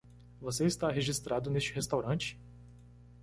Você 0.41 0.65
está 0.65 0.89
registrado 0.89 1.51
neste 1.51 1.73
restaurante? 1.73 2.35